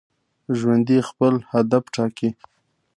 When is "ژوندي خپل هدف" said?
0.57-1.83